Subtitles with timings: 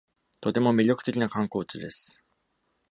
[0.39, 2.17] とても魅力的な観光地です。